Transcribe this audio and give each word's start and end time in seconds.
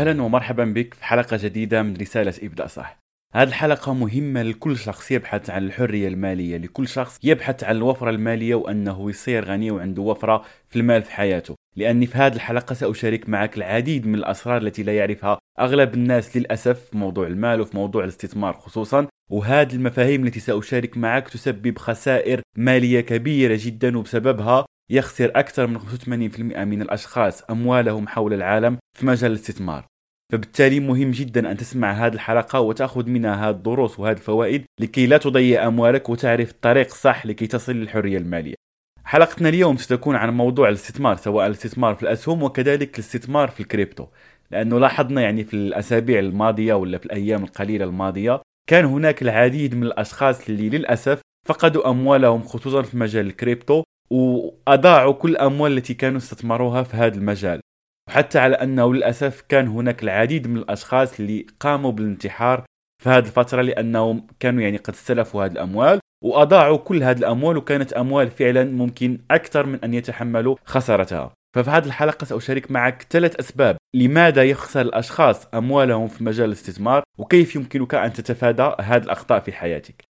أهلا 0.00 0.22
ومرحبا 0.22 0.64
بك 0.64 0.94
في 0.94 1.04
حلقة 1.04 1.38
جديدة 1.42 1.82
من 1.82 1.96
رسالة 1.96 2.34
ابدا 2.42 2.66
صح. 2.66 2.98
هذه 3.34 3.48
الحلقة 3.48 3.94
مهمة 3.94 4.42
لكل 4.42 4.76
شخص 4.76 5.10
يبحث 5.10 5.50
عن 5.50 5.64
الحرية 5.64 6.08
المالية 6.08 6.56
لكل 6.56 6.88
شخص 6.88 7.18
يبحث 7.22 7.64
عن 7.64 7.76
الوفرة 7.76 8.10
المالية 8.10 8.54
وأنه 8.54 9.10
يصير 9.10 9.44
غني 9.44 9.70
وعنده 9.70 10.02
وفرة 10.02 10.44
في 10.68 10.76
المال 10.76 11.02
في 11.02 11.12
حياته. 11.12 11.54
لأني 11.76 12.06
في 12.06 12.18
هذه 12.18 12.34
الحلقة 12.34 12.74
سأشارك 12.74 13.28
معك 13.28 13.56
العديد 13.56 14.06
من 14.06 14.14
الأسرار 14.14 14.62
التي 14.62 14.82
لا 14.82 14.96
يعرفها 14.96 15.38
أغلب 15.60 15.94
الناس 15.94 16.36
للأسف 16.36 16.80
في 16.90 16.98
موضوع 16.98 17.26
المال 17.26 17.60
وفي 17.60 17.76
موضوع 17.76 18.04
الاستثمار 18.04 18.54
خصوصا. 18.54 19.06
وهذه 19.30 19.74
المفاهيم 19.74 20.26
التي 20.26 20.40
سأشارك 20.40 20.96
معك 20.96 21.28
تسبب 21.28 21.78
خسائر 21.78 22.40
مالية 22.56 23.00
كبيرة 23.00 23.58
جدا 23.60 23.98
وبسببها 23.98 24.66
يخسر 24.90 25.32
أكثر 25.34 25.66
من 25.66 25.78
85% 25.78 26.64
من 26.64 26.82
الأشخاص 26.82 27.42
أموالهم 27.50 28.08
حول 28.08 28.34
العالم 28.34 28.78
في 28.98 29.06
مجال 29.06 29.30
الاستثمار. 29.30 29.89
فبالتالي 30.30 30.80
مهم 30.80 31.10
جدا 31.10 31.50
أن 31.50 31.56
تسمع 31.56 31.92
هذه 31.92 32.14
الحلقة 32.14 32.60
وتأخذ 32.60 33.08
منها 33.08 33.34
هذه 33.34 33.54
الدروس 33.54 34.00
وهذه 34.00 34.16
الفوائد 34.16 34.64
لكي 34.80 35.06
لا 35.06 35.18
تضيع 35.18 35.66
أموالك 35.66 36.08
وتعرف 36.08 36.50
الطريق 36.50 36.86
الصح 36.86 37.26
لكي 37.26 37.46
تصل 37.46 37.72
للحرية 37.72 38.18
المالية. 38.18 38.54
حلقتنا 39.04 39.48
اليوم 39.48 39.76
ستكون 39.76 40.16
عن 40.16 40.36
موضوع 40.36 40.68
الاستثمار 40.68 41.16
سواء 41.16 41.46
الاستثمار 41.46 41.94
في 41.94 42.02
الأسهم 42.02 42.42
وكذلك 42.42 42.94
الاستثمار 42.94 43.48
في 43.48 43.60
الكريبتو. 43.60 44.06
لأنه 44.50 44.78
لاحظنا 44.78 45.20
يعني 45.20 45.44
في 45.44 45.54
الأسابيع 45.54 46.18
الماضية 46.18 46.74
ولا 46.74 46.98
في 46.98 47.06
الأيام 47.06 47.44
القليلة 47.44 47.84
الماضية 47.84 48.42
كان 48.68 48.84
هناك 48.84 49.22
العديد 49.22 49.74
من 49.74 49.82
الأشخاص 49.82 50.48
اللي 50.48 50.68
للأسف 50.68 51.20
فقدوا 51.48 51.90
أموالهم 51.90 52.42
خصوصا 52.42 52.82
في 52.82 52.96
مجال 52.96 53.26
الكريبتو 53.26 53.82
وأضاعوا 54.10 55.12
كل 55.12 55.30
الأموال 55.30 55.78
التي 55.78 55.94
كانوا 55.94 56.18
استثمروها 56.18 56.82
في 56.82 56.96
هذا 56.96 57.14
المجال. 57.14 57.60
وحتى 58.10 58.38
على 58.38 58.54
أنه 58.56 58.94
للأسف 58.94 59.44
كان 59.48 59.68
هناك 59.68 60.02
العديد 60.02 60.46
من 60.46 60.56
الأشخاص 60.56 61.20
اللي 61.20 61.46
قاموا 61.60 61.92
بالانتحار 61.92 62.64
في 63.02 63.08
هذه 63.08 63.24
الفترة 63.26 63.62
لأنهم 63.62 64.26
كانوا 64.40 64.62
يعني 64.62 64.76
قد 64.76 64.94
استلفوا 64.94 65.44
هذه 65.44 65.52
الأموال 65.52 66.00
وأضاعوا 66.24 66.76
كل 66.76 67.02
هذه 67.02 67.18
الأموال 67.18 67.56
وكانت 67.56 67.92
أموال 67.92 68.30
فعلا 68.30 68.64
ممكن 68.64 69.18
أكثر 69.30 69.66
من 69.66 69.84
أن 69.84 69.94
يتحملوا 69.94 70.56
خسارتها. 70.64 71.32
ففي 71.56 71.70
هذه 71.70 71.84
الحلقة 71.84 72.24
سأشارك 72.24 72.70
معك 72.70 73.06
ثلاث 73.10 73.36
أسباب 73.36 73.76
لماذا 73.94 74.44
يخسر 74.44 74.80
الأشخاص 74.80 75.46
أموالهم 75.54 76.08
في 76.08 76.24
مجال 76.24 76.46
الاستثمار 76.46 77.02
وكيف 77.18 77.56
يمكنك 77.56 77.94
أن 77.94 78.12
تتفادى 78.12 78.72
هذه 78.80 79.02
الأخطاء 79.02 79.40
في 79.40 79.52
حياتك. 79.52 80.04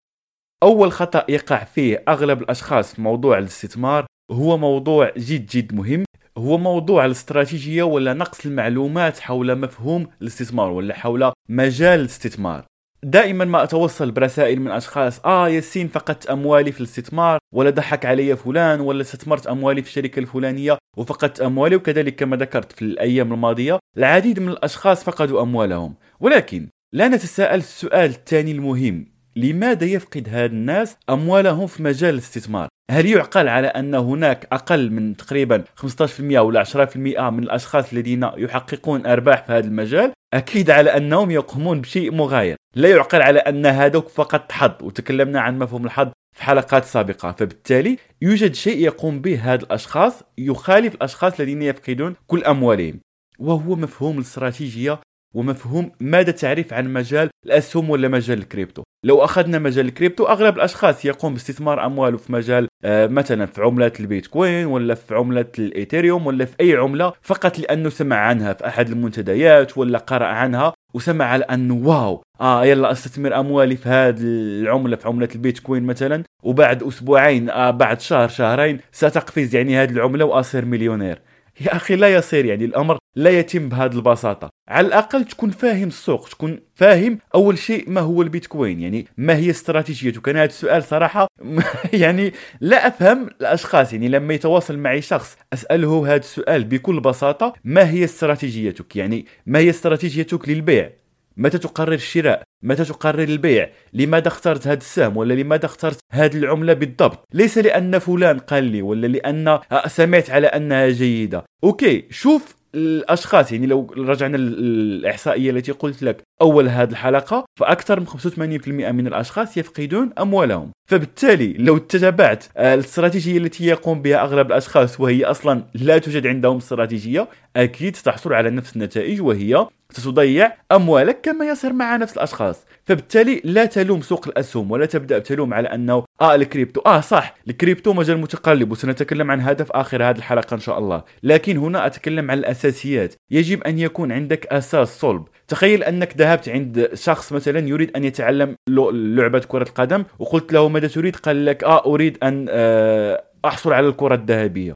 أول 0.62 0.92
خطأ 0.92 1.25
يقع 1.29 1.64
فيه 1.64 2.05
أغلب 2.09 2.42
الأشخاص 2.42 2.95
في 2.95 3.03
موضوع 3.03 3.39
الاستثمار 3.39 4.07
هو 4.31 4.59
موضوع 4.59 5.12
جد 5.17 5.47
جد 5.47 5.75
مهم 5.75 6.05
هو 6.41 6.58
موضوع 6.58 7.05
الاستراتيجية 7.05 7.83
ولا 7.83 8.14
نقص 8.14 8.46
المعلومات 8.46 9.19
حول 9.19 9.58
مفهوم 9.58 10.06
الاستثمار 10.22 10.70
ولا 10.70 10.94
حول 10.94 11.33
مجال 11.48 12.00
الاستثمار؟ 12.00 12.64
دائما 13.02 13.44
ما 13.44 13.62
أتوصل 13.62 14.10
برسائل 14.10 14.61
من 14.61 14.70
أشخاص 14.70 15.20
آه 15.24 15.48
ياسين 15.48 15.88
فقدت 15.88 16.27
أموالي 16.27 16.72
في 16.72 16.80
الاستثمار 16.80 17.38
ولا 17.55 17.70
ضحك 17.70 18.06
علي 18.06 18.36
فلان 18.36 18.80
ولا 18.80 19.00
استثمرت 19.00 19.46
أموالي 19.46 19.83
في 19.83 19.89
الشركة 19.89 20.20
الفلانية 20.20 20.79
وفقدت 20.96 21.40
أموالي 21.40 21.77
وكذلك 21.77 22.14
كما 22.17 22.36
ذكرت 22.36 22.73
في 22.73 22.83
الأيام 22.83 23.33
الماضية 23.33 23.79
العديد 23.96 24.40
من 24.40 24.48
الأشخاص 24.48 25.05
فقدوا 25.05 25.42
أموالهم. 25.42 25.95
ولكن 26.20 26.68
لا 26.92 27.08
نتساءل 27.08 27.58
السؤال 27.58 28.11
الثاني 28.11 28.52
المهم. 28.52 29.20
لماذا 29.36 29.85
يفقد 29.85 30.29
هاد 30.29 30.52
الناس 30.52 30.96
أموالهم 31.11 31.67
في 31.67 31.83
مجال 31.83 32.14
الاستثمار؟ 32.14 32.68
هل 32.91 33.07
يعقل 33.07 33.48
على 33.48 33.67
أن 33.67 33.95
هناك 33.95 34.48
أقل 34.52 34.91
من 34.91 35.17
تقريبا 35.17 35.64
15% 35.77 36.20
ولا 36.20 36.64
10% 36.64 36.96
من 36.96 37.42
الأشخاص 37.42 37.92
الذين 37.92 38.30
يحققون 38.36 39.07
أرباح 39.07 39.46
في 39.46 39.52
هذا 39.52 39.67
المجال؟ 39.67 40.13
أكيد 40.35 40.70
على 40.70 40.96
أنهم 40.96 41.30
يقومون 41.30 41.80
بشيء 41.80 42.13
مغاير. 42.13 42.57
لا 42.77 42.89
يعقل 42.89 43.23
على 43.23 43.39
أن 43.39 43.67
هذوك 43.67 44.08
فقط 44.08 44.52
حظ 44.52 44.83
وتكلمنا 44.83 45.41
عن 45.41 45.58
مفهوم 45.58 45.85
الحظ 45.85 46.08
في 46.36 46.42
حلقات 46.42 46.85
سابقة. 46.85 47.33
فبالتالي 47.33 47.98
يوجد 48.23 48.55
شيء 48.55 48.79
يقوم 48.79 49.20
به 49.20 49.41
هذا 49.55 49.64
الأشخاص 49.64 50.23
يخالف 50.39 50.95
الأشخاص 50.95 51.41
الذين 51.41 51.62
يفقدون 51.62 52.14
كل 52.27 52.45
أموالهم 52.45 53.01
وهو 53.39 53.77
مفهوم 53.77 54.17
الاستراتيجية 54.17 55.01
ومفهوم 55.35 55.91
ماذا 56.01 56.33
تعرف 56.33 56.73
عن 56.73 56.92
مجال 56.92 57.30
الأسهم 57.46 57.91
ولا 57.91 58.08
مجال 58.08 58.39
الكريبتو؟ 58.39 58.83
لو 59.05 59.24
أخذنا 59.24 59.58
مجال 59.58 59.86
الكريبتو 59.86 60.24
أغلب 60.24 60.57
الأشخاص 60.57 61.05
يقوم 61.05 61.33
باستثمار 61.33 61.86
أمواله 61.86 62.17
في 62.17 62.33
مجال 62.33 62.68
آه 62.85 63.07
مثلا 63.07 63.46
في 63.46 63.63
عملة 63.63 63.92
البيتكوين 64.01 64.67
ولا 64.67 64.95
في 64.95 65.14
عملة 65.14 65.46
الإيثيريوم 65.58 66.27
ولا 66.27 66.45
في 66.45 66.55
أي 66.61 66.77
عملة 66.77 67.13
فقط 67.23 67.58
لأنه 67.58 67.89
سمع 67.89 68.17
عنها 68.17 68.52
في 68.52 68.67
أحد 68.67 68.89
المنتديات 68.89 69.79
ولا 69.79 69.98
قرأ 69.98 70.27
عنها 70.27 70.73
وسمع 70.95 71.24
على 71.24 71.45
أنه 71.45 71.74
wow 71.74 72.23
آه 72.41 72.64
يلا 72.64 72.92
أستثمر 72.92 73.41
أموالي 73.41 73.77
في 73.77 73.89
هذه 73.89 74.20
العملة 74.61 74.97
في 74.97 75.08
عملة 75.08 75.29
البيتكوين 75.35 75.83
مثلا 75.83 76.23
وبعد 76.42 76.83
أسبوعين 76.83 77.51
آه 77.51 77.70
بعد 77.70 78.01
شهر 78.01 78.29
شهرين 78.29 78.80
ستقفز 78.92 79.55
يعني 79.55 79.77
هذه 79.77 79.91
العملة 79.91 80.24
وأصير 80.24 80.64
مليونير. 80.64 81.18
يا 81.61 81.77
أخي 81.77 81.97
لا 81.97 82.15
يصير 82.15 82.45
يعني 82.45 82.65
الأمر 82.65 82.98
لا 83.17 83.31
يتم 83.31 83.69
بهذه 83.69 83.93
البساطة. 83.93 84.51
على 84.69 84.87
الأقل 84.87 85.25
تكون 85.25 85.51
فاهم 85.51 85.89
السوق 85.89 86.29
تكون 86.29 86.61
فاهم 86.75 87.19
أول 87.35 87.59
شيء 87.59 87.91
ما 87.91 88.01
هو 88.01 88.23
البيتكوين. 88.23 88.81
يعني 88.81 89.07
ما 89.17 89.37
هي 89.37 89.51
استراتيجيتك؟ 89.51 90.29
أنا 90.29 90.39
هذا 90.39 90.48
السؤال 90.48 90.83
صراحة 90.83 91.27
يعني 91.93 92.33
لا 92.61 92.87
أفهم 92.87 93.27
الأشخاص. 93.41 93.93
يعني 93.93 94.09
لما 94.09 94.35
يتواصل 94.35 94.79
معي 94.79 95.03
شخص 95.03 95.37
أسأله 95.53 96.07
هذا 96.07 96.17
السؤال 96.17 96.65
بكل 96.65 97.01
بساطة 97.01 97.55
ما 97.65 97.91
هي 97.91 98.05
استراتيجيتك؟ 98.05 98.97
يعني 98.97 99.27
ما 99.47 99.59
هي 99.59 99.71
استراتيجيتك 99.71 100.48
للبيع؟ 100.48 100.91
متى 101.37 101.59
تقرر 101.59 101.92
الشراء؟ 101.92 102.42
متى 102.63 102.85
تقرر 102.85 103.23
البيع؟ 103.23 103.71
لماذا 103.93 104.29
اخترت 104.29 104.67
هذا 104.67 104.79
السهم؟ 104.79 105.17
ولا 105.17 105.35
لماذا 105.35 105.67
اخترت 105.67 105.98
هذه 106.13 106.37
العملة 106.37 106.73
بالضبط؟ 106.73 107.25
ليس 107.35 107.59
لأن 107.59 107.98
فلان 107.98 108.39
قال 108.39 108.65
لي 108.65 108.83
ولا 108.83 109.07
لأن 109.07 109.59
سمعت 109.87 110.31
على 110.31 110.47
أنها 110.47 110.89
جيدة. 110.89 111.45
أوكي 111.65 112.05
شوف 112.11 112.61
الأشخاص 112.75 113.53
يعني 113.53 113.67
لو 113.67 113.95
رجعنا 113.97 114.37
للاحصائيه 114.37 115.51
التي 115.51 115.73
قلت 115.73 116.03
لك. 116.03 116.23
أول 116.43 116.69
هذه 116.69 116.91
الحلقة 116.91 117.45
فأكثر 117.61 118.01
من 118.01 118.07
85% 118.07 118.69
من 118.69 119.07
الأشخاص 119.07 119.57
يفقدون 119.57 120.11
أموالهم. 120.19 120.71
فبالتالي 120.91 121.53
لو 121.53 121.79
تتبعت 121.79 122.45
الاستراتيجية 122.59 123.39
التي 123.39 123.67
يقوم 123.67 124.03
بها 124.03 124.23
أغلب 124.23 124.47
الأشخاص 124.47 125.01
وهي 125.01 125.25
أصلا 125.25 125.65
لا 125.75 125.98
توجد 125.98 126.27
عندهم 126.27 126.57
استراتيجية 126.57 127.29
أكيد 127.57 127.97
ستحصل 127.97 128.32
على 128.32 128.50
نفس 128.50 128.77
النتائج 128.77 129.23
وهي 129.23 129.67
ستضيع 129.93 130.52
أموالك 130.73 131.20
كما 131.20 131.44
يصير 131.44 131.73
مع 131.73 131.96
نفس 131.96 132.12
الأشخاص. 132.12 132.67
فبالتالي 132.84 133.40
لا 133.44 133.64
تلوم 133.64 134.00
سوق 134.00 134.28
الأسهم 134.28 134.70
ولا 134.70 134.87
تبدأ 134.87 135.19
تلوم 135.19 135.55
على 135.55 135.69
أنه 135.69 136.05
آه 136.20 136.34
الكريبتو. 136.34 136.81
آه 136.81 137.00
صح 137.00 137.34
الكريبتو 137.49 137.93
مجال 137.93 138.19
متقلب 138.19 138.73
وسنتكلم 138.73 139.31
عن 139.31 139.40
هذا 139.40 139.64
في 139.64 139.70
آخر 139.75 140.05
هذه 140.05 140.17
الحلقة 140.17 140.55
إن 140.55 140.61
شاء 140.61 140.79
الله. 140.79 141.05
لكن 141.23 141.56
هنا 141.56 141.87
أتكلم 141.87 142.31
عن 142.31 142.38
الأساسيات. 142.38 143.14
يجب 143.31 143.62
أن 143.62 143.79
يكون 143.79 144.12
عندك 144.12 144.46
أساس 144.46 145.00
صلب. 145.00 145.25
تخيل 145.49 145.82
أنك 145.82 146.14
ذهبت 146.17 146.49
عند 146.49 146.91
شخص 146.94 147.32
مثلا 147.32 147.69
يريد 147.69 147.97
أن 147.97 148.05
يتعلم 148.05 148.56
لعبة 148.69 149.38
كرة 149.38 149.62
القدم 149.69 150.05
وقلت 150.19 150.53
له 150.53 150.69
ماذا 150.69 150.88
تريد؟ 150.88 151.17
قال 151.17 151.44
لك 151.44 151.65
آه 151.65 151.87
أريد 151.87 152.19
أن 152.23 152.47
آه 152.50 153.25
أحصل 153.44 153.73
على 153.73 153.88
الكرة 153.88 154.15
الذهبية. 154.15 154.75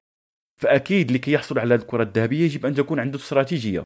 فأكيد 0.63 1.13
لكي 1.13 1.33
يحصل 1.33 1.59
على 1.59 1.75
الكرة 1.75 2.03
الذهبية 2.03 2.45
يجب 2.45 2.67
أن 2.67 2.75
تكون 2.75 3.01
عنده 3.01 3.19
استراتيجية. 3.19 3.83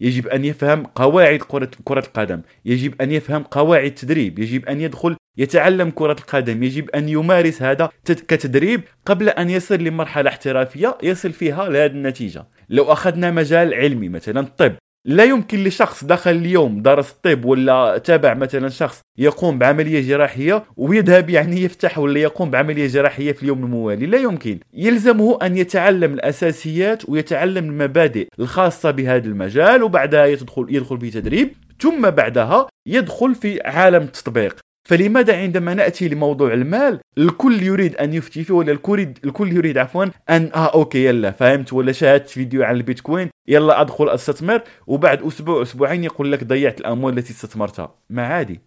يجب 0.00 0.26
أن 0.26 0.44
يفهم 0.44 0.86
قواعد 0.86 1.38
كرة 1.38 1.70
كرة 1.84 2.04
القدم. 2.06 2.42
يجب 2.64 3.02
أن 3.02 3.12
يفهم 3.12 3.42
قواعد 3.42 3.84
التدريب. 3.84 4.38
يجب 4.38 4.66
أن 4.66 4.80
يدخل 4.80 5.16
يتعلم 5.38 5.90
كرة 5.90 6.16
القدم. 6.20 6.62
يجب 6.62 6.90
أن 6.90 7.08
يمارس 7.08 7.62
هذا 7.62 7.90
كتدريب 8.04 8.80
قبل 9.06 9.28
أن 9.28 9.50
يصل 9.50 9.74
لمرحلة 9.74 10.30
احترافية 10.30 10.98
يصل 11.02 11.32
فيها 11.32 11.68
لهذه 11.68 11.90
النتيجة. 11.90 12.46
لو 12.68 12.92
أخذنا 12.92 13.30
مجال 13.30 13.74
علمي 13.74 14.08
مثلا 14.08 14.40
الطب 14.40 14.72
لا 15.06 15.24
يمكن 15.24 15.64
لشخص 15.64 16.04
دخل 16.04 16.30
اليوم 16.30 16.82
درس 16.82 17.10
الطب 17.10 17.44
ولا 17.44 17.98
تابع 17.98 18.34
مثلا 18.34 18.68
شخص 18.68 19.00
يقوم 19.18 19.58
بعملية 19.58 20.08
جراحية 20.08 20.64
ويذهب 20.76 21.30
يعني 21.30 21.62
يفتح 21.62 21.98
ولا 21.98 22.20
يقوم 22.20 22.50
بعملية 22.50 22.86
جراحية 22.86 23.32
في 23.32 23.42
اليوم 23.42 23.64
الموالي. 23.64 24.06
لا 24.06 24.18
يمكن. 24.18 24.58
يلزمه 24.74 25.38
أن 25.42 25.56
يتعلم 25.56 26.14
الأساسيات 26.14 27.08
ويتعلم 27.08 27.64
المبادئ 27.64 28.28
الخاصة 28.38 28.90
بهذا 28.90 29.26
المجال 29.26 29.82
وبعدها 29.82 30.26
يدخل 30.26 30.66
يدخل 30.68 31.00
في 31.00 31.10
تدريب 31.10 31.52
ثم 31.80 32.10
بعدها 32.10 32.66
يدخل 32.86 33.34
في 33.34 33.60
عالم 33.64 34.02
التطبيق. 34.02 34.65
فلماذا 34.86 35.36
عندما 35.36 35.74
نأتي 35.74 36.08
لموضوع 36.08 36.52
المال 36.52 37.00
الكل 37.18 37.62
يريد 37.62 37.96
أن 37.96 38.14
يفتي 38.14 38.44
فيه 38.44 38.54
ولا 38.54 38.72
الكل 38.72 39.14
الكل 39.24 39.52
يريد 39.52 39.78
عفوا 39.78 40.04
ان 40.30 40.50
آه 40.54 40.74
أوكي 40.74 41.04
يلا 41.04 41.30
فهمت 41.30 41.72
ولا 41.72 41.92
شاهدت 41.92 42.28
فيديو 42.28 42.62
عن 42.62 42.76
البيتكوين 42.76 43.30
يلا 43.48 43.80
أدخل 43.80 44.08
أستثمر 44.08 44.62
وبعد 44.86 45.22
أسبوع 45.22 45.62
أسبوعين 45.62 46.04
يقول 46.04 46.32
لك 46.32 46.44
ضيعت 46.44 46.80
الأموال 46.80 47.18
التي 47.18 47.30
استثمرتها. 47.30 47.94
ما 48.10 48.26
عادي. 48.26 48.60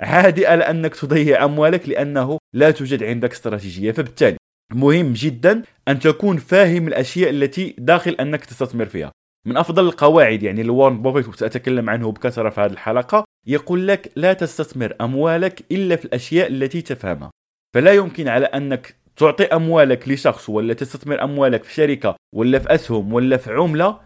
عادي 0.00 0.46
على 0.46 0.64
أنك 0.64 0.94
تضيع 0.94 1.44
أموالك 1.44 1.88
لأنه 1.88 2.38
لا 2.54 2.70
توجد 2.70 3.02
عندك 3.02 3.32
استراتيجية. 3.32 3.92
فبالتالي 3.92 4.36
مهم 4.74 5.12
جدا 5.12 5.62
أن 5.88 5.98
تكون 5.98 6.36
فاهم 6.36 6.88
الأشياء 6.88 7.30
التي 7.30 7.74
داخل 7.78 8.10
أنك 8.10 8.44
تستثمر 8.44 8.86
فيها. 8.86 9.12
من 9.46 9.56
أفضل 9.56 9.86
القواعد 9.86 10.42
يعني 10.42 10.62
لوارن 10.62 11.02
بوفيت 11.02 11.28
وسأتكلم 11.28 11.90
عنه 11.90 12.12
بكثرة 12.12 12.50
في 12.50 12.60
هذه 12.60 12.72
الحلقة 12.72 13.24
يقول 13.46 13.88
لك 13.88 14.12
لا 14.16 14.32
تستثمر 14.32 14.94
أموالك 15.00 15.64
إلا 15.72 15.96
في 15.96 16.04
الأشياء 16.04 16.48
التي 16.48 16.82
تفهمها. 16.82 17.30
فلا 17.74 17.92
يمكن 17.92 18.28
على 18.28 18.46
أنك 18.46 18.94
تعطي 19.16 19.44
أموالك 19.44 20.08
لشخص 20.08 20.48
ولا 20.48 20.74
تستثمر 20.74 21.24
أموالك 21.24 21.64
في 21.64 21.74
شركة 21.74 22.16
ولا 22.34 22.58
في 22.58 22.74
أسهم 22.74 23.12
ولا 23.12 23.36
في 23.36 23.52
عملة 23.52 24.00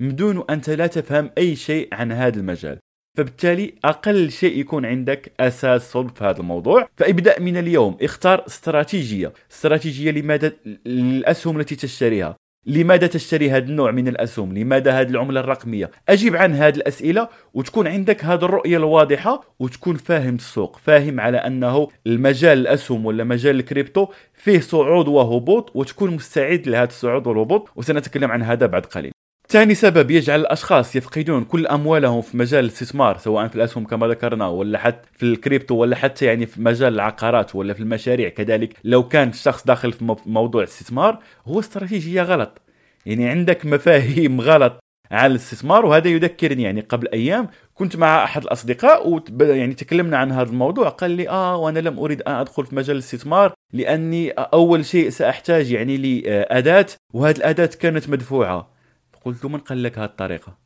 بدون 0.00 0.44
أنت 0.50 0.70
لا 0.70 0.86
تفهم 0.86 1.30
أي 1.38 1.56
شيء 1.56 1.88
عن 1.92 2.12
هذا 2.12 2.38
المجال. 2.40 2.78
فبالتالي 3.18 3.74
أقل 3.84 4.30
شيء 4.30 4.58
يكون 4.58 4.86
عندك 4.86 5.32
أساس 5.40 5.92
صلب 5.92 6.10
في 6.16 6.24
هذا 6.24 6.40
الموضوع. 6.40 6.88
فابدأ 6.96 7.40
من 7.40 7.56
اليوم 7.56 7.98
اختار 8.02 8.46
استراتيجية. 8.46 9.32
استراتيجية 9.52 10.10
لماذا؟ 10.10 10.52
الاسهم 10.86 11.60
التي 11.60 11.76
تشتريها. 11.76 12.36
لماذا 12.66 13.06
تشتري 13.06 13.50
هذا 13.50 13.64
النوع 13.64 13.90
من 13.90 14.08
الأسهم؟ 14.08 14.58
لماذا 14.58 15.00
هذه 15.00 15.08
العملة 15.08 15.40
الرقمية؟ 15.40 15.90
أجيب 16.08 16.36
عن 16.36 16.54
هذه 16.54 16.76
الأسئلة 16.76 17.28
وتكون 17.54 17.86
عندك 17.86 18.24
هذه 18.24 18.44
الرؤية 18.44 18.76
الواضحة 18.76 19.54
وتكون 19.58 19.96
فاهم 19.96 20.34
السوق، 20.34 20.78
فاهم 20.78 21.20
على 21.20 21.36
أنه 21.36 21.88
المجال 22.06 22.58
الأسهم 22.58 23.06
ولا 23.06 23.24
مجال 23.24 23.56
الكريبتو 23.56 24.06
فيه 24.34 24.60
صعود 24.60 25.08
وهبوط 25.08 25.76
وتكون 25.76 26.14
مستعد 26.14 26.68
لهذا 26.68 26.88
الصعود 26.88 27.26
والهبوط 27.26 27.68
وسنتكلم 27.76 28.30
عن 28.30 28.42
هذا 28.42 28.66
بعد 28.66 28.86
قليل. 28.86 29.12
ثاني 29.50 29.74
سبب 29.74 30.10
يجعل 30.10 30.40
الأشخاص 30.40 30.96
يفقدون 30.96 31.44
كل 31.44 31.66
أموالهم 31.66 32.22
في 32.22 32.36
مجال 32.36 32.64
الاستثمار 32.64 33.18
سواء 33.18 33.48
في 33.48 33.56
الأسهم 33.56 33.84
كما 33.84 34.08
ذكرنا 34.08 34.48
ولا 34.48 34.78
حتى 34.78 35.08
في 35.12 35.22
الكريبتو 35.22 35.74
ولا 35.74 35.96
حتى 35.96 36.24
يعني 36.24 36.46
في 36.46 36.62
مجال 36.62 36.94
العقارات 36.94 37.54
ولا 37.54 37.74
في 37.74 37.80
المشاريع. 37.80 38.28
كذلك 38.28 38.76
لو 38.84 39.08
كان 39.08 39.28
الشخص 39.28 39.66
داخل 39.66 39.92
في 39.92 40.16
موضوع 40.26 40.62
الاستثمار 40.62 41.18
هو 41.46 41.60
استراتيجيه 41.60 42.22
غلط. 42.22 42.60
يعني 43.06 43.28
عندك 43.28 43.66
مفاهيم 43.66 44.40
غلط 44.40 44.80
على 45.10 45.30
الاستثمار 45.30 45.86
وهذا 45.86 46.08
يذكرني. 46.08 46.62
يعني 46.62 46.80
قبل 46.80 47.08
أيام 47.12 47.48
كنت 47.74 47.96
مع 47.96 48.24
أحد 48.24 48.42
الأصدقاء 48.42 49.22
ويعني 49.40 49.74
تكلمنا 49.74 50.16
عن 50.16 50.32
هذا 50.32 50.50
الموضوع. 50.50 50.88
قال 50.88 51.10
لي 51.10 51.28
آه 51.28 51.56
وأنا 51.56 51.78
لم 51.78 51.98
أريد 51.98 52.22
أن 52.22 52.32
أدخل 52.32 52.66
في 52.66 52.74
مجال 52.74 52.96
الاستثمار 52.96 53.52
لأني 53.72 54.30
أول 54.30 54.84
شيء 54.84 55.08
سأحتاج 55.08 55.72
يعني 55.72 55.96
لأداة 55.96 56.86
وهذه 57.14 57.36
الأداة 57.36 57.70
كانت 57.80 58.08
مدفوعة. 58.08 58.79
قلت 59.24 59.46
من 59.46 59.58
قال 59.58 59.82
لك 59.82 59.98
هذه 59.98 60.04
الطريقة؟ 60.04 60.58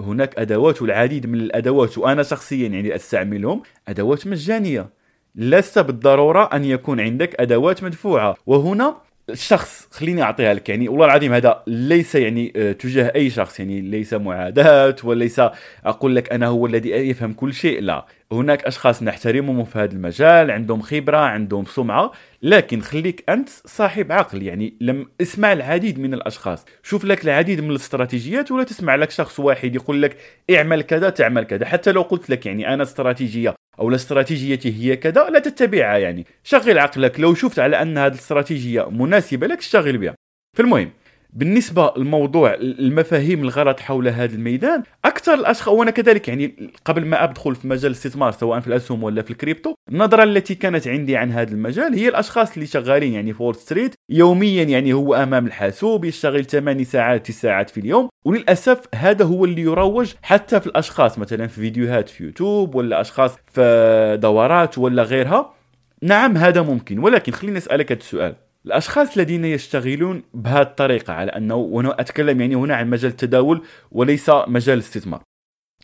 هناك 0.00 0.38
أدوات 0.38 0.82
والعديد 0.82 1.26
من 1.26 1.40
الأدوات 1.40 1.98
وأنا 1.98 2.22
شخصيا 2.22 2.68
يعني 2.68 2.94
أستعملهم 2.94 3.62
أدوات 3.88 4.26
مجانية. 4.26 4.90
لست 5.34 5.78
بالضرورة 5.78 6.44
أن 6.52 6.64
يكون 6.64 7.00
عندك 7.00 7.40
أدوات 7.40 7.84
مدفوعة. 7.84 8.36
وهنا 8.46 8.96
الشخص 9.30 9.88
خليني 9.90 10.22
أعطيها 10.22 10.54
لك 10.54 10.68
يعني 10.68 10.88
والله 10.88 11.06
العظيم 11.06 11.32
هذا 11.32 11.62
ليس 11.66 12.14
يعني 12.14 12.52
آه، 12.56 12.72
تجاه 12.72 13.12
أي 13.14 13.30
شخص 13.30 13.60
يعني 13.60 13.80
ليس 13.80 14.14
معاداة 14.14 14.96
وليس 15.04 15.40
أقول 15.84 16.16
لك 16.16 16.32
أنا 16.32 16.46
هو 16.46 16.66
الذي 16.66 16.90
يفهم 16.90 17.32
كل 17.32 17.54
شيء 17.54 17.80
لا. 17.80 18.06
هناك 18.32 18.64
أشخاص 18.64 19.02
نحترمهم 19.02 19.64
في 19.64 19.78
هذا 19.78 19.92
المجال 19.92 20.50
عندهم 20.50 20.80
خبرة 20.82 21.16
عندهم 21.16 21.64
سمعة 21.64 22.12
لكن 22.42 22.80
خليك 22.80 23.24
أنت 23.28 23.48
صاحب 23.48 24.12
عقل 24.12 24.42
يعني 24.42 24.74
لم 24.80 25.06
اسمع 25.20 25.52
العديد 25.52 25.98
من 25.98 26.14
الأشخاص. 26.14 26.64
شوف 26.82 27.04
لك 27.04 27.24
العديد 27.24 27.60
من 27.60 27.70
الاستراتيجيات 27.70 28.52
ولا 28.52 28.64
تسمع 28.64 28.94
لك 28.94 29.10
شخص 29.10 29.40
واحد 29.40 29.74
يقول 29.74 30.02
لك 30.02 30.16
اعمل 30.50 30.82
كذا 30.82 31.10
تعمل 31.10 31.44
كذا. 31.44 31.66
حتى 31.66 31.92
لو 31.92 32.02
قلت 32.02 32.30
لك 32.30 32.46
يعني 32.46 32.74
أنا 32.74 32.82
استراتيجية 32.82 33.59
أو 33.78 33.88
الاستراتيجية 33.88 34.60
هي 34.64 34.96
كذا 34.96 35.30
لا 35.30 35.38
تتبعها 35.38 35.98
يعني. 35.98 36.26
شغل 36.44 36.78
عقلك 36.78 37.20
لو 37.20 37.34
شفت 37.34 37.58
على 37.58 37.82
أن 37.82 37.98
هذه 37.98 38.12
الاستراتيجية 38.12 38.90
مناسبة 38.90 39.46
لك 39.46 39.58
اشتغل 39.58 39.98
بها. 39.98 40.14
فالمهم 40.56 40.90
بالنسبة 41.32 41.92
لموضوع 41.96 42.54
المفاهيم 42.54 43.42
الغلط 43.42 43.80
حول 43.80 44.08
هذا 44.08 44.34
الميدان 44.34 44.82
أكثر 45.04 45.34
الأشخاص 45.34 45.74
وأنا 45.74 45.90
كذلك 45.90 46.28
يعني 46.28 46.72
قبل 46.84 47.04
ما 47.04 47.24
أدخل 47.24 47.54
في 47.54 47.68
مجال 47.68 47.86
الاستثمار 47.86 48.32
سواء 48.32 48.60
في 48.60 48.66
الأسهم 48.66 49.02
ولا 49.02 49.22
في 49.22 49.30
الكريبتو 49.30 49.74
النظرة 49.88 50.22
التي 50.22 50.54
كانت 50.54 50.88
عندي 50.88 51.16
عن 51.16 51.32
هذا 51.32 51.52
المجال 51.52 51.94
هي 51.94 52.08
الأشخاص 52.08 52.54
اللي 52.54 52.66
شغالين 52.66 53.12
يعني 53.12 53.32
في 53.32 53.42
وول 53.42 53.54
ستريت 53.54 53.94
يوميا 54.10 54.62
يعني 54.62 54.92
هو 54.92 55.14
أمام 55.14 55.46
الحاسوب 55.46 56.04
يشتغل 56.04 56.44
8 56.44 56.84
ساعات 56.84 57.26
9 57.26 57.50
ساعات 57.50 57.70
في 57.70 57.80
اليوم 57.80 58.08
وللأسف 58.24 58.80
هذا 58.94 59.24
هو 59.24 59.44
اللي 59.44 59.62
يروج 59.62 60.12
حتى 60.22 60.60
في 60.60 60.66
الأشخاص 60.66 61.18
مثلا 61.18 61.46
في 61.46 61.60
فيديوهات 61.60 62.08
في 62.08 62.24
يوتيوب 62.24 62.74
ولا 62.74 63.00
أشخاص 63.00 63.36
في 63.52 64.18
دورات 64.22 64.78
ولا 64.78 65.02
غيرها. 65.02 65.54
نعم 66.02 66.36
هذا 66.36 66.62
ممكن 66.62 66.98
ولكن 66.98 67.32
خليني 67.32 67.58
أسألك 67.58 67.92
هذا 67.92 68.00
السؤال. 68.00 68.34
الأشخاص 68.66 69.16
الذين 69.16 69.44
يشتغلون 69.44 70.22
بهذه 70.34 70.62
الطريقة 70.62 71.12
على 71.12 71.30
أنه 71.30 71.54
وأنا 71.54 72.00
أتكلم 72.00 72.40
يعني 72.40 72.54
هنا 72.54 72.76
عن 72.76 72.90
مجال 72.90 73.10
التداول 73.10 73.64
وليس 73.92 74.30
مجال 74.30 74.74
الاستثمار. 74.74 75.22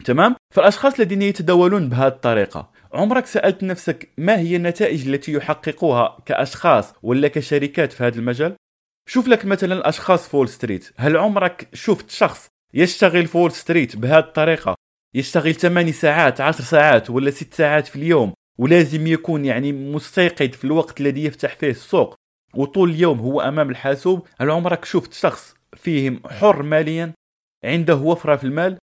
تمام؟ 0.04 0.36
فالأشخاص 0.54 1.00
الذين 1.00 1.22
يتداولون 1.22 1.88
بهذه 1.88 2.12
الطريقة 2.12 2.70
عمرك 2.92 3.26
سألت 3.26 3.62
نفسك 3.62 4.08
ما 4.18 4.38
هي 4.38 4.56
النتائج 4.56 5.08
التي 5.08 5.32
يحققوها 5.32 6.18
كأشخاص 6.26 6.94
ولا 7.02 7.28
كشركات 7.28 7.92
في 7.92 8.04
هذا 8.04 8.18
المجال؟ 8.18 8.56
شوف 9.08 9.28
لك 9.28 9.44
مثلا 9.44 9.74
الاشخاص 9.74 10.28
في 10.28 10.36
وول 10.36 10.48
ستريت 10.48 10.90
هل 10.96 11.16
عمرك 11.16 11.68
شفت 11.72 12.10
شخص 12.10 12.48
يشتغل 12.74 13.26
في 13.26 13.37
وول 13.37 13.52
ستريت 13.52 13.96
بهذه 13.96 14.24
الطريقة؟ 14.24 14.74
يشتغل 15.14 15.54
8 15.54 15.92
ساعات 15.92 16.40
10 16.40 16.64
ساعات 16.64 17.10
ولا 17.10 17.30
6 17.30 17.56
ساعات 17.56 17.86
في 17.86 17.96
اليوم؟ 17.96 18.32
ولازم 18.58 19.06
يكون 19.06 19.44
يعني 19.44 19.72
مستيقظ 19.72 20.48
في 20.48 20.64
الوقت 20.64 21.00
الذي 21.00 21.24
يفتح 21.24 21.56
فيه 21.56 21.70
السوق. 21.70 22.14
وطول 22.58 22.90
اليوم 22.90 23.18
هو 23.20 23.40
أمام 23.40 23.70
الحاسوب 23.70 24.26
هل 24.40 24.50
عمرك 24.50 24.84
شفت 24.84 25.12
شخص 25.12 25.54
فيه 25.76 26.20
حر 26.30 26.62
ماليا 26.62 27.12
عنده 27.64 27.96
وفرة 27.96 28.36
في 28.36 28.44
المال 28.44 28.78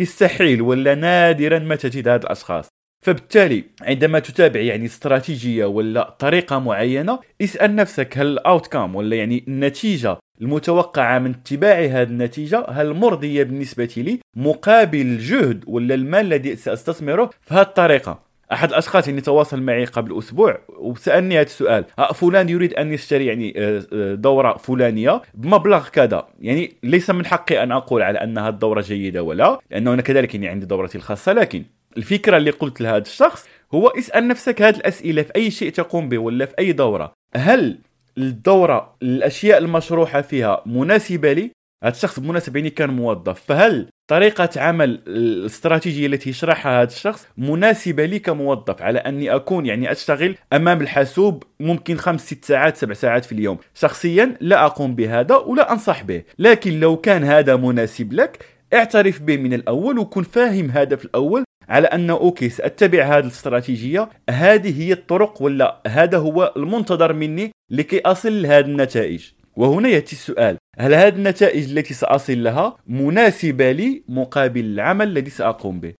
يستحيل 0.00 0.62
ولا 0.62 0.94
نادرا 0.94 1.58
ما 1.58 1.76
تجد 1.76 2.08
هذه 2.08 2.20
الأشخاص. 2.22 2.68
فبالتالي 3.04 3.64
عندما 3.82 4.18
تتابع 4.18 4.60
يعني 4.60 4.84
استراتيجية 4.84 5.64
ولا 5.64 6.16
طريقة 6.18 6.58
معينة 6.58 7.18
اسأل 7.42 7.76
نفسك 7.76 8.18
هل 8.18 8.26
الاوتكم 8.26 8.96
ولا 8.96 9.16
يعني 9.16 9.44
النتيجة 9.48 10.18
المتوقعة 10.40 11.18
من 11.18 11.30
اتباع 11.30 11.78
هذه 11.78 12.02
النتيجة 12.02 12.66
هل 12.68 12.92
مرضية 12.94 13.42
بالنسبة 13.42 13.94
لي 13.96 14.18
مقابل 14.36 15.00
الجهد 15.00 15.64
ولا 15.66 15.94
المال 15.94 16.26
الذي 16.26 16.56
سأستثمره 16.56 17.30
في 17.40 17.54
هذه 17.54 17.62
الطريقة؟ 17.62 18.31
أحد 18.52 18.68
الأشخاص 18.68 19.08
اللي 19.08 19.20
تواصل 19.20 19.62
معي 19.62 19.84
قبل 19.84 20.18
أسبوع 20.18 20.58
وسألني 20.68 21.36
هذا 21.36 21.42
السؤال. 21.42 21.84
فلان 22.14 22.48
يريد 22.48 22.74
أن 22.74 22.92
يشتري 22.92 23.26
يعني 23.26 23.54
آه، 23.56 23.82
آه، 23.92 24.14
دورة 24.14 24.56
فلانية 24.56 25.22
بمبلغ 25.34 25.88
كذا. 25.88 26.26
يعني 26.40 26.72
ليس 26.82 27.10
من 27.10 27.26
حقي 27.26 27.62
أن 27.62 27.72
أقول 27.72 28.02
على 28.02 28.18
أن 28.18 28.38
هذه 28.38 28.48
الدورة 28.48 28.80
جيدة 28.80 29.22
ولا 29.22 29.60
لأنه 29.70 29.94
أنا 29.94 30.02
كذلك 30.02 30.34
يعني 30.34 30.48
عندي 30.48 30.66
دورتي 30.66 30.98
الخاصة 30.98 31.32
لكن 31.32 31.64
الفكرة 31.96 32.36
اللي 32.36 32.50
قلت 32.50 32.80
لهذا 32.80 33.02
الشخص 33.02 33.48
هو 33.74 33.88
اسأل 33.88 34.28
نفسك 34.28 34.62
هذه 34.62 34.76
الأسئلة 34.76 35.22
في 35.22 35.32
أي 35.36 35.50
شيء 35.50 35.70
تقوم 35.70 36.08
به 36.08 36.18
ولا 36.18 36.46
في 36.46 36.54
أي 36.58 36.72
دورة. 36.72 37.12
هل 37.36 37.78
الدورة 38.18 38.96
الأشياء 39.02 39.58
المشروحة 39.58 40.20
فيها 40.20 40.62
مناسبة 40.66 41.32
لي؟ 41.32 41.50
هذا 41.82 41.92
الشخص 41.92 42.18
مناسب 42.18 42.56
يعني 42.56 42.70
كان 42.70 42.90
موظف 42.90 43.42
فهل 43.46 43.88
طريقة 44.10 44.48
عمل 44.56 45.02
الاستراتيجية 45.06 46.06
التي 46.06 46.30
يشرحها 46.30 46.82
هذا 46.82 46.90
الشخص 46.90 47.26
مناسبة 47.38 48.04
لي 48.04 48.18
كموظف 48.18 48.82
على 48.82 48.98
أني 48.98 49.34
أكون 49.34 49.66
يعني 49.66 49.92
أشتغل 49.92 50.36
أمام 50.52 50.80
الحاسوب 50.80 51.42
ممكن 51.60 51.96
خمس 51.96 52.26
ست 52.26 52.44
ساعات 52.44 52.76
سبع 52.76 52.94
ساعات 52.94 53.24
في 53.24 53.32
اليوم؟ 53.32 53.58
شخصيا 53.74 54.36
لا 54.40 54.66
أقوم 54.66 54.94
بهذا 54.94 55.36
ولا 55.36 55.72
أنصح 55.72 56.02
به 56.02 56.22
لكن 56.38 56.80
لو 56.80 56.96
كان 56.96 57.24
هذا 57.24 57.56
مناسب 57.56 58.12
لك 58.12 58.44
اعترف 58.74 59.22
به 59.22 59.36
من 59.36 59.54
الأول 59.54 59.98
وكن 59.98 60.22
فاهم 60.22 60.70
هذا 60.70 60.96
في 60.96 61.04
الأول 61.04 61.44
على 61.68 61.86
أنه 61.86 62.12
okay 62.12 62.48
سأتبع 62.48 63.04
هذه 63.04 63.24
الاستراتيجية. 63.24 64.08
هذه 64.30 64.82
هي 64.82 64.92
الطرق 64.92 65.42
ولا 65.42 65.82
هذا 65.86 66.18
هو 66.18 66.52
المنتظر 66.56 67.12
مني 67.12 67.50
لكي 67.70 68.00
أصل 68.00 68.42
لهذه 68.42 68.64
النتائج. 68.64 69.24
وهنا 69.56 69.88
يأتي 69.88 70.12
السؤال. 70.12 70.56
هل 70.78 70.94
هذه 70.94 71.16
النتائج 71.16 71.70
التي 71.70 71.94
سأصل 71.94 72.42
لها 72.42 72.76
مناسبة 72.86 73.72
لي 73.72 74.02
مقابل 74.08 74.64
العمل 74.64 75.08
الذي 75.08 75.30
سأقوم 75.30 75.80
به؟ 75.80 75.94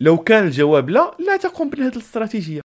لو 0.00 0.18
كان 0.18 0.46
الجواب 0.46 0.90
لا 0.90 1.16
لا 1.18 1.36
تقوم 1.36 1.70
بهذه 1.70 1.92
الاستراتيجية. 1.92 2.60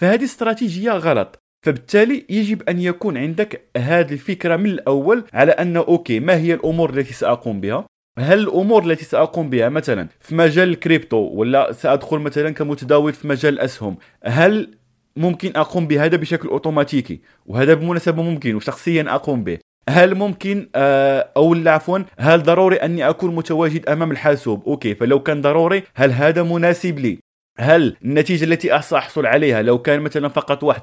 فهذه 0.00 0.24
استراتيجية 0.24 0.90
غلط. 0.90 1.38
فبالتالي 1.66 2.26
يجب 2.30 2.68
أن 2.68 2.80
يكون 2.80 3.16
عندك 3.16 3.70
هذه 3.76 4.12
الفكرة 4.12 4.56
من 4.56 4.66
الأول 4.66 5.24
على 5.32 5.52
أن 5.52 5.76
okay 5.76 6.20
ما 6.20 6.36
هي 6.36 6.54
الأمور 6.54 6.90
التي 6.90 7.12
سأقوم 7.12 7.60
بها؟ 7.60 7.86
هل 8.18 8.38
الأمور 8.38 8.84
التي 8.84 9.04
سأقوم 9.04 9.50
بها 9.50 9.68
مثلا 9.68 10.08
في 10.20 10.34
مجال 10.34 10.68
الكريبتو 10.68 11.16
ولا 11.16 11.72
سأدخل 11.72 12.18
مثلا 12.18 12.50
كمتداول 12.50 13.12
في 13.12 13.28
مجال 13.28 13.54
الاسهم 13.54 13.96
هل 14.24 14.78
ممكن 15.16 15.52
أقوم 15.56 15.86
بهذا 15.86 16.16
بشكل 16.16 16.48
أوتوماتيكي 16.48 17.20
وهذا 17.46 17.74
بالمناسبه 17.74 18.22
ممكن 18.22 18.54
وشخصيا 18.54 19.14
أقوم 19.14 19.44
به. 19.44 19.58
هل 19.88 20.14
ممكن 20.14 20.68
آه، 20.74 21.30
أو 21.36 21.54
عفوا 21.66 21.98
هل 22.18 22.42
ضروري 22.42 22.76
أني 22.76 23.08
أكون 23.08 23.34
متواجد 23.34 23.88
أمام 23.88 24.10
الحاسوب؟ 24.10 24.64
okay 24.66 24.94
فلو 24.94 25.22
كان 25.22 25.40
ضروري 25.40 25.82
هل 25.94 26.12
هذا 26.12 26.42
مناسب 26.42 26.98
لي؟ 26.98 27.18
هل 27.58 27.96
النتيجة 28.04 28.44
التي 28.44 28.82
سأحصل 28.82 29.26
عليها 29.26 29.62
لو 29.62 29.78
كان 29.78 30.00
مثلا 30.00 30.28
فقط 30.28 30.64
1% 30.64 30.74
2% 30.74 30.76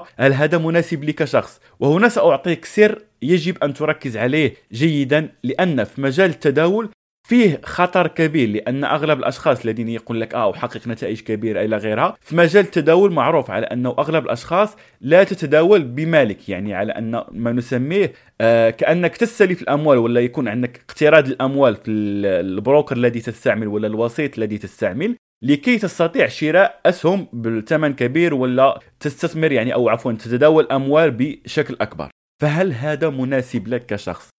3% 0.00 0.02
هل 0.18 0.32
هذا 0.32 0.58
مناسب 0.58 1.04
لي 1.04 1.12
كشخص؟ 1.12 1.60
وهنا 1.80 2.08
سأعطيك 2.08 2.64
سر 2.64 3.02
يجب 3.22 3.64
أن 3.64 3.74
تركز 3.74 4.16
عليه 4.16 4.54
جيدا 4.72 5.28
لأن 5.42 5.84
في 5.84 6.00
مجال 6.00 6.30
التداول 6.30 6.88
فيه 7.28 7.60
خطر 7.64 8.06
كبير 8.06 8.48
لأن 8.48 8.84
أغلب 8.84 9.18
الأشخاص 9.18 9.60
الذين 9.64 9.88
يقول 9.88 10.20
لك 10.20 10.34
آه 10.34 10.50
احقق 10.50 10.88
نتائج 10.88 11.20
كبيرة 11.20 11.60
إلى 11.60 11.76
غيرها 11.76 12.16
في 12.20 12.36
مجال 12.36 12.64
التداول 12.64 13.12
معروف 13.12 13.50
على 13.50 13.66
أنه 13.66 13.90
أغلب 13.98 14.24
الأشخاص 14.24 14.76
لا 15.00 15.24
تتداول 15.24 15.82
بمالك 15.82 16.48
يعني 16.48 16.74
على 16.74 16.92
أن 16.92 17.24
ما 17.32 17.52
نسميه 17.52 18.12
آه 18.40 18.70
كأنك 18.70 19.16
تستلف 19.16 19.62
الأموال 19.62 19.98
ولا 19.98 20.20
يكون 20.20 20.48
عندك 20.48 20.80
اقتراض 20.88 21.26
الأموال 21.26 21.76
في 21.76 21.90
البروكر 21.90 22.96
الذي 22.96 23.20
تستعمل 23.20 23.68
ولا 23.68 23.86
الوسيط 23.86 24.38
الذي 24.38 24.58
تستعمل 24.58 25.16
لكي 25.42 25.78
تستطيع 25.78 26.26
شراء 26.26 26.80
أسهم 26.86 27.26
بثمن 27.32 27.94
كبير 27.94 28.34
ولا 28.34 28.80
تستثمر 29.00 29.52
يعني 29.52 29.74
أو 29.74 29.88
عفوا 29.88 30.12
تتداول 30.12 30.68
أموال 30.72 31.10
بشكل 31.10 31.76
أكبر. 31.80 32.10
فهل 32.42 32.72
هذا 32.72 33.10
مناسب 33.10 33.68
لك 33.68 33.86
كشخص؟ 33.86 34.33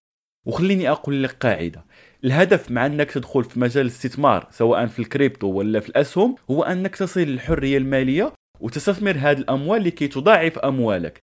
وخليني 0.46 0.90
أقول 0.90 1.24
لك 1.24 1.32
قاعدة. 1.32 1.86
الهدف 2.24 2.72
مع 2.72 2.86
إنك 2.86 3.12
تدخل 3.12 3.44
في 3.44 3.60
مجال 3.60 3.86
الاستثمار 3.86 4.48
سواء 4.52 4.86
في 4.86 5.00
الكريبتو 5.00 5.48
ولا 5.48 5.80
في 5.80 5.90
الأسهم 5.90 6.36
هو 6.52 6.64
إنك 6.64 6.96
تصل 6.96 7.22
للحرية 7.22 7.78
المالية 7.78 8.34
وتستثمر 8.60 9.16
هذه 9.20 9.38
الأموال 9.38 9.84
لكي 9.84 10.08
تضاعف 10.08 10.60
أموالك. 10.60 11.20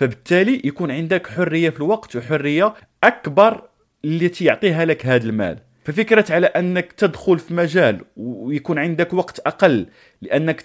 فبالتالي 0.00 0.60
يكون 0.64 0.90
عندك 0.90 1.26
حرية 1.26 1.70
في 1.70 1.76
الوقت 1.76 2.16
وحرية 2.16 2.74
أكبر 3.04 3.68
التي 4.04 4.44
يعطيها 4.44 4.84
لك 4.84 5.06
هذا 5.06 5.26
المال. 5.28 5.58
ففكرة 5.84 6.24
على 6.30 6.46
أنك 6.46 6.92
تدخل 6.92 7.38
في 7.38 7.54
مجال 7.54 8.00
ويكون 8.16 8.78
عندك 8.78 9.14
وقت 9.14 9.38
أقل 9.38 9.86
لأنك 10.22 10.60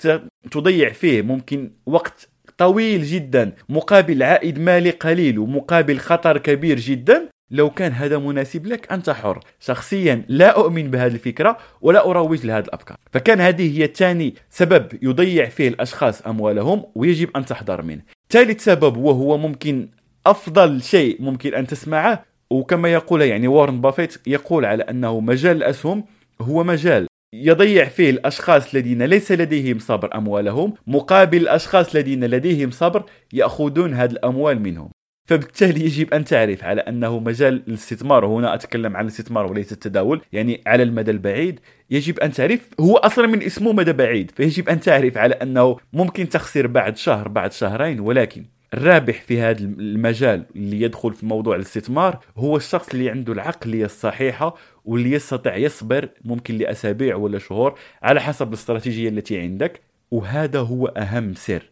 تضيع 0.51 0.91
فيه 0.91 1.21
ممكن 1.21 1.71
وقت 1.85 2.29
طويل 2.57 3.03
جدا 3.03 3.53
مقابل 3.69 4.23
عائد 4.23 4.59
مالي 4.59 4.89
قليل 4.89 5.39
ومقابل 5.39 5.97
خطر 5.97 6.37
كبير 6.37 6.79
جدا 6.79 7.29
لو 7.51 7.69
كان 7.69 7.91
هذا 7.91 8.17
مناسب 8.17 8.65
لك 8.65 8.91
أنت 8.91 9.09
حر. 9.09 9.39
شخصيا 9.59 10.25
لا 10.27 10.57
أؤمن 10.57 10.91
بهذه 10.91 11.13
الفكرة 11.13 11.57
ولا 11.81 12.09
أروج 12.09 12.45
لهذه 12.45 12.63
الأفكار. 12.63 12.97
فكان 13.11 13.41
هذه 13.41 13.81
هي 13.81 13.87
ثاني 13.87 14.35
سبب 14.49 14.87
يضيع 15.01 15.45
فيه 15.45 15.67
الأشخاص 15.67 16.21
أموالهم 16.21 16.83
ويجب 16.95 17.29
أن 17.37 17.45
تحذر 17.45 17.81
منه. 17.81 18.01
ثالث 18.29 18.63
سبب 18.63 18.97
وهو 18.97 19.37
ممكن 19.37 19.89
أفضل 20.25 20.81
شيء 20.81 21.21
ممكن 21.21 21.53
أن 21.53 21.67
تسمعه 21.67 22.25
وكما 22.49 22.93
يقول 22.93 23.21
يعني 23.21 23.47
وارن 23.47 23.81
بافيت 23.81 24.27
يقول 24.27 24.65
على 24.65 24.83
أنه 24.83 25.19
مجال 25.19 25.57
الأسهم 25.57 26.03
هو 26.41 26.63
مجال. 26.63 27.07
يضيع 27.33 27.85
فيه 27.85 28.09
الأشخاص 28.09 28.73
الذين 28.73 29.03
ليس 29.03 29.31
لديهم 29.31 29.79
صبر 29.79 30.15
أموالهم 30.15 30.73
مقابل 30.87 31.37
الأشخاص 31.37 31.95
الذين 31.95 32.25
لديهم 32.25 32.71
صبر 32.71 33.03
يأخذون 33.33 33.93
هذه 33.93 34.11
الأموال 34.11 34.61
منهم. 34.61 34.89
فبالتالي 35.25 35.85
يجب 35.85 36.13
أن 36.13 36.25
تعرف 36.25 36.63
على 36.63 36.81
أنه 36.81 37.19
مجال 37.19 37.63
الاستثمار 37.67 38.25
هنا 38.25 38.53
أتكلم 38.53 38.97
عن 38.97 39.03
الاستثمار 39.03 39.51
وليس 39.51 39.71
التداول 39.71 40.21
يعني 40.33 40.61
على 40.67 40.83
المدى 40.83 41.11
البعيد 41.11 41.59
يجب 41.89 42.19
أن 42.19 42.31
تعرف 42.31 42.69
هو 42.79 42.97
أصلا 42.97 43.27
من 43.27 43.43
اسمه 43.43 43.73
مدى 43.73 43.93
بعيد 43.93 44.31
فيجب 44.31 44.69
أن 44.69 44.79
تعرف 44.79 45.17
على 45.17 45.33
أنه 45.33 45.77
ممكن 45.93 46.29
تخسر 46.29 46.67
بعد 46.67 46.97
شهر 46.97 47.27
بعد 47.27 47.51
شهرين 47.51 47.99
ولكن 47.99 48.45
الرابح 48.73 49.21
في 49.21 49.41
هذا 49.41 49.59
المجال 49.59 50.45
اللي 50.55 50.81
يدخل 50.81 51.13
في 51.13 51.25
موضوع 51.25 51.55
الاستثمار 51.55 52.19
هو 52.37 52.57
الشخص 52.57 52.89
اللي 52.89 53.09
عنده 53.09 53.33
العقلية 53.33 53.85
الصحيحة 53.85 54.55
واللي 54.85 55.11
يستطيع 55.11 55.57
يصبر 55.57 56.09
ممكن 56.25 56.57
لأسابيع 56.57 57.15
ولا 57.15 57.39
شهور 57.39 57.79
على 58.03 58.21
حسب 58.21 58.47
الاستراتيجية 58.47 59.09
التي 59.09 59.39
عندك 59.39 59.81
وهذا 60.11 60.59
هو 60.59 60.87
أهم 60.87 61.33
سر. 61.33 61.70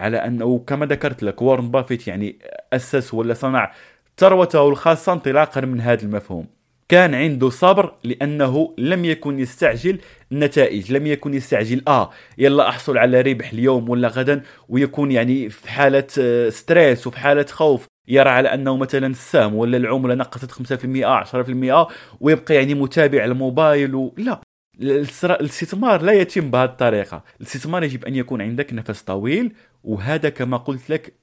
على 0.00 0.16
أنه 0.16 0.58
كما 0.66 0.86
ذكرت 0.86 1.22
لك 1.22 1.42
وارن 1.42 1.70
بافيت 1.70 2.08
يعني 2.08 2.38
أسس 2.72 3.14
ولا 3.14 3.34
صنع 3.34 3.72
ثروته 4.18 4.68
الخاصة 4.68 5.12
انطلاقا 5.12 5.60
من 5.60 5.80
هذا 5.80 6.02
المفهوم. 6.02 6.46
كان 6.88 7.14
عنده 7.14 7.50
صبر 7.50 7.94
لأنه 8.04 8.74
لم 8.78 9.04
يكن 9.04 9.38
يستعجل 9.38 9.98
النتائج 10.32 10.92
لم 10.92 11.06
يكن 11.06 11.34
يستعجل 11.34 11.82
آه 11.88 12.10
يلا 12.38 12.68
أحصل 12.68 12.98
على 12.98 13.20
ربح 13.20 13.52
اليوم 13.52 13.88
ولا 13.88 14.08
غدا 14.08 14.42
ويكون 14.68 15.12
يعني 15.12 15.48
في 15.50 15.70
حالة 15.70 16.06
stress 16.50 17.06
وفي 17.06 17.18
حالة 17.18 17.46
خوف. 17.46 17.86
يرى 18.08 18.28
على 18.30 18.54
أنه 18.54 18.76
مثلا 18.76 19.06
السهم 19.06 19.54
ولا 19.54 19.76
العملة 19.76 20.14
نقصت 20.14 20.52
5% 20.52 21.84
10% 21.86 21.88
ويبقى 22.20 22.54
يعني 22.54 22.74
متابع 22.74 23.24
الموبايل 23.24 23.94
و... 23.94 24.14
لا. 24.16 24.40
الاستثمار 24.80 26.02
لا 26.02 26.12
يتم 26.12 26.50
بهذه 26.50 26.68
الطريقة. 26.68 27.24
الاستثمار 27.40 27.82
يجب 27.84 28.04
أن 28.04 28.14
يكون 28.14 28.42
عندك 28.42 28.72
نفس 28.72 29.02
طويل 29.02 29.52
وهذا 29.84 30.28
كما 30.28 30.56
قلت 30.56 30.90
لك 30.90 31.14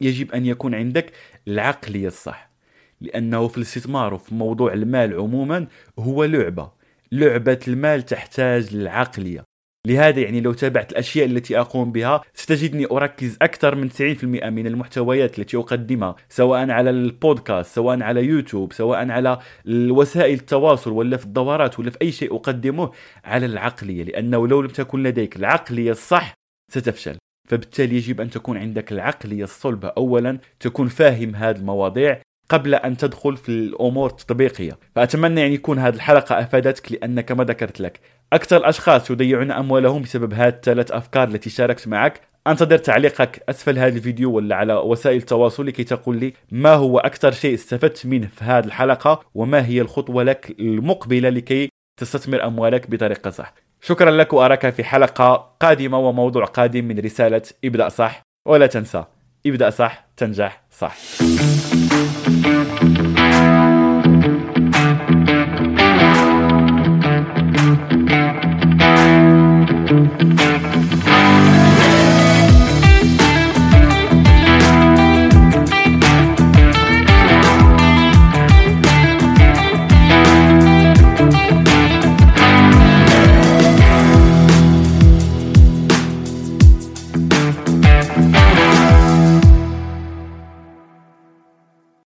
يجب 0.00 0.32
أن 0.32 0.46
يكون 0.46 0.74
عندك 0.74 1.12
العقلية 1.48 2.06
الصح. 2.06 2.50
لأنه 3.00 3.48
في 3.48 3.56
الاستثمار 3.56 4.14
وفي 4.14 4.34
موضوع 4.34 4.72
المال 4.72 5.14
عموما 5.14 5.66
هو 5.98 6.24
لعبة. 6.24 6.70
لعبة 7.12 7.58
المال 7.68 8.02
تحتاج 8.02 8.74
للعقلية. 8.76 9.47
لهذا 9.86 10.20
يعني 10.20 10.40
لو 10.40 10.52
تابعت 10.52 10.92
الأشياء 10.92 11.26
التي 11.26 11.60
أقوم 11.60 11.92
بها 11.92 12.22
ستجدني 12.34 12.86
أركز 12.90 13.36
أكثر 13.42 13.74
من 13.74 13.90
90% 13.90 14.24
من 14.24 14.66
المحتويات 14.66 15.38
التي 15.38 15.56
أقدمها 15.56 16.16
سواء 16.28 16.70
على 16.70 16.90
البودكاست 16.90 17.74
سواء 17.74 18.02
على 18.02 18.24
يوتيوب 18.24 18.72
سواء 18.72 19.10
على 19.10 19.38
وسائل 19.68 20.34
التواصل 20.34 20.92
ولا 20.92 21.16
في 21.16 21.24
الدورات 21.24 21.78
ولا 21.78 21.90
في 21.90 21.98
أي 22.02 22.12
شيء 22.12 22.36
أقدمه 22.36 22.90
على 23.24 23.46
العقلية 23.46 24.04
لأنه 24.04 24.48
لو 24.48 24.60
لم 24.60 24.68
تكن 24.68 25.02
لديك 25.02 25.36
العقلية 25.36 25.90
الصح 25.90 26.34
ستفشل. 26.72 27.16
فبالتالي 27.48 27.96
يجب 27.96 28.20
أن 28.20 28.30
تكون 28.30 28.56
عندك 28.56 28.92
العقلية 28.92 29.44
الصلبة. 29.44 29.88
اولا 29.88 30.38
تكون 30.60 30.88
فاهم 30.88 31.34
هذه 31.34 31.56
المواضيع 31.56 32.22
قبل 32.48 32.74
أن 32.74 32.96
تدخل 32.96 33.36
في 33.36 33.48
الأمور 33.48 34.10
التطبيقية. 34.10 34.78
فأتمنى 34.94 35.40
يعني 35.40 35.54
يكون 35.54 35.78
هذه 35.78 35.94
الحلقة 35.94 36.40
أفادتك 36.40 36.92
لأن 36.92 37.20
كما 37.20 37.44
ذكرت 37.44 37.80
لك 37.80 38.00
أكثر 38.32 38.56
الأشخاص 38.56 39.10
يضيعون 39.10 39.50
أموالهم 39.50 40.02
بسبب 40.02 40.34
هذه 40.34 40.48
الثلاث 40.48 40.90
أفكار 40.92 41.28
التي 41.28 41.50
شاركت 41.50 41.88
معك. 41.88 42.20
أنتظر 42.46 42.78
تعليقك 42.78 43.44
أسفل 43.48 43.78
هذا 43.78 43.96
الفيديو 43.96 44.32
ولا 44.32 44.56
على 44.56 44.74
وسائل 44.74 45.16
التواصل 45.16 45.66
لكي 45.66 45.84
تقول 45.84 46.16
لي 46.16 46.34
ما 46.50 46.74
هو 46.74 46.98
أكثر 46.98 47.32
شيء 47.32 47.54
استفدت 47.54 48.06
منه 48.06 48.26
في 48.26 48.44
هذه 48.44 48.64
الحلقة 48.64 49.20
وما 49.34 49.66
هي 49.66 49.80
الخطوة 49.80 50.22
لك 50.22 50.56
المقبلة 50.60 51.28
لكي 51.28 51.68
تستثمر 52.00 52.44
أموالك 52.44 52.90
بطريقة 52.90 53.30
صح. 53.30 53.54
شكرا 53.80 54.10
لك 54.10 54.32
وأراك 54.32 54.70
في 54.70 54.84
حلقة 54.84 55.54
قادمة 55.60 55.98
وموضوع 55.98 56.44
قادم 56.44 56.84
من 56.84 56.98
رسالة 56.98 57.42
ابدا 57.64 57.88
صح. 57.88 58.22
ولا 58.48 58.66
تنسى 58.66 59.04
ابدا 59.46 59.70
صح 59.70 60.06
تنجح 60.16 60.64
صح. 60.70 60.96